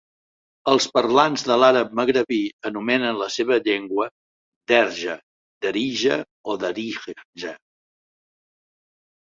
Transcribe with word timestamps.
Els 0.71 0.85
parlants 0.93 1.43
de 1.49 1.57
l'àrab 1.63 1.91
magrebí 1.99 2.39
anomenen 2.69 3.19
la 3.19 3.27
seva 3.35 3.59
llengua 3.67 4.07
Derja, 4.73 5.19
Derija 5.67 6.19
o 6.51 6.57
Darija. 6.65 7.57